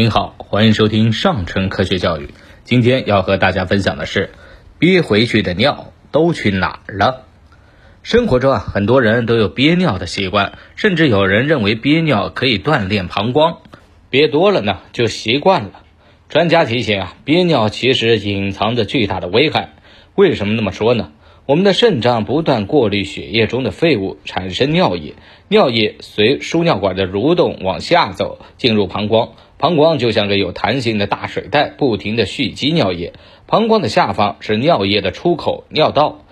[0.00, 2.28] 您好，欢迎收听上乘科学教育。
[2.62, 4.30] 今天要和大家分享的是，
[4.78, 7.24] 憋回去的尿都去哪儿了？
[8.04, 13.56] 生活中啊，很多人都有憋尿的习惯，甚至有人认为憋尿可以锻炼膀胱，
[14.08, 15.82] 憋多了呢就习惯了。
[16.28, 19.70] 专家提醒啊，憋尿其实隐藏着巨大的危害。
[20.14, 21.10] 为什么那么说呢？
[21.44, 25.14] 我们的肾脏不断过滤血液中的废物，产生尿液，
[25.48, 29.30] 尿液随输尿管的蠕动往下走，进入膀胱。
[29.58, 33.12] 膀胱就像个有弹性的大水袋，不停地蓄积尿液。
[33.46, 36.24] 膀胱的下方是尿液的出口尿道，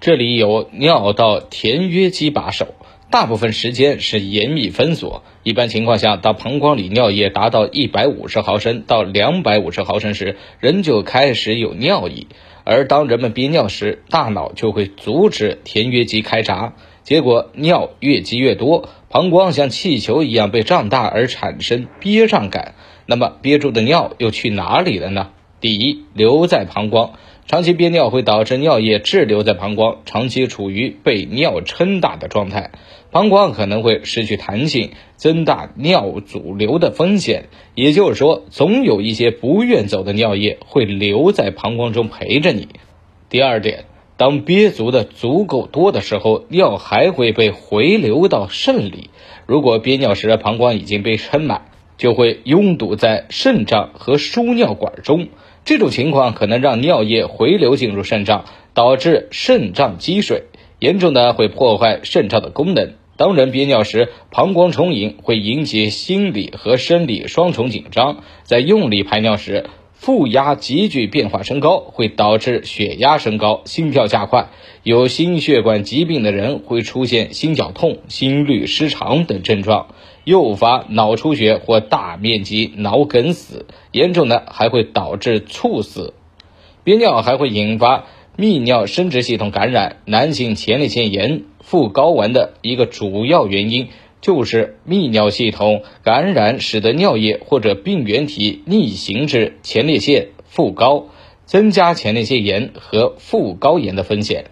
[0.00, 2.68] 这里有尿道填约肌把守，
[3.10, 5.24] 大部分时间是严密封锁。
[5.42, 12.28] 一般情况下，当膀胱里尿液达到一百五十毫升到两百五十毫升时，人就开始有尿意。
[12.62, 18.88] 而当人们憋尿时，大脑就会阻止填约肌开闸，结果尿越积越多。
[19.08, 22.74] 膀胱像气球一样被胀大，而产生憋胀感。
[23.06, 25.30] 那么憋住的尿又去哪里了呢？
[25.60, 27.14] 第一，留在膀胱。
[27.48, 32.72] 长期憋尿会导致尿液滞留在膀胱，长期处于被尿撑大的状态，
[33.10, 37.46] 膀胱可能会失去弹性，增大尿阻留的风险。
[37.74, 42.68] 也就是说，总有一些不愿走的尿液会留在膀胱中陪着你。
[43.30, 43.86] 第二点。
[44.18, 49.10] 当憋足的足够多的时候，尿还会被回流到肾里。
[49.46, 55.28] 如果憋尿时膀胱已经被撑满，就会拥堵在肾脏和输尿管中。
[55.68, 60.44] 这种情况可能让尿液回流进入肾脏，导致肾脏积水，
[60.78, 62.94] 严重的会破坏肾脏的功能。
[63.18, 69.66] 当人憋尿时，膀胱充盈会引起心理和生理双重紧张，在用力排尿时。
[70.08, 74.46] 负压急剧变化升高，会导致血压升高、心跳加快。
[74.82, 79.88] 有心血管疾病的人会出现心绞痛、心律失常等症状，
[80.24, 86.14] 诱发脑出血或大面积脑梗死，严重的还会导致猝死。
[86.84, 88.06] 憋尿还会引发
[88.38, 93.88] 泌尿生殖系统感染，男性前列腺炎、副睾丸的一个主要原因。
[94.28, 101.04] 就是泌尿系统感染，使得尿液或者病原体逆行至前列腺、副睾，
[101.46, 104.44] 增加前列腺炎和副睾炎的风险。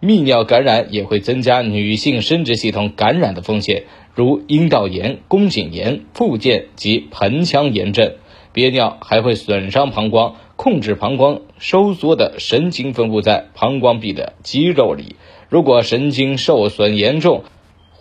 [0.00, 8.14] 泌尿感染也会增加女性生殖系统感染的风险，如阴道炎、宫颈炎、附件及盆腔炎症。
[8.52, 15.14] 憋尿还会损伤膀胱，控制膀胱收缩的神经分布在膀胱壁的肌肉里。
[15.48, 17.44] 如果神经受损严重，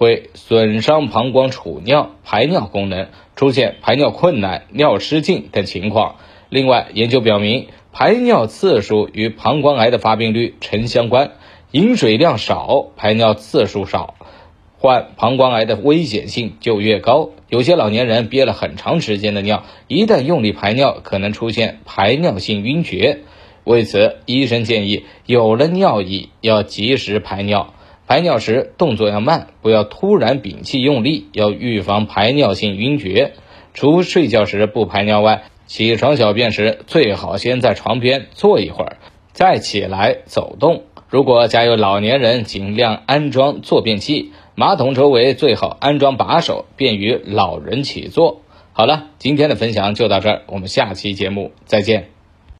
[0.01, 6.15] 会损伤膀胱储尿、排尿功能，出现排尿困难、尿失禁等情况。
[6.49, 11.33] 另外，研究表明，排尿次数与膀胱癌的发病率呈相关。
[11.69, 14.15] 饮水量少、排尿次数少，
[14.79, 17.29] 患膀胱癌的危险性就越高。
[17.47, 23.19] 有些老年人憋了很长时间的尿，一旦用力排尿，可能出现排尿性晕厥。
[23.65, 27.75] 为此，医生建议有了尿意要及时排尿。
[28.11, 33.35] 排尿时动作要慢，不要突然屏气用力，要预防排尿性晕厥。
[33.73, 38.97] 除睡觉时不排尿外，起床小便时最好先在床边坐一会儿，
[39.31, 40.83] 再起来走动。
[41.07, 48.41] 如果家有老年人，尽量安装坐便器，马桶周围最好安装把手，便于老人起坐。
[48.73, 52.09] 好了，今天的分享就到这儿，我们下期节目再见。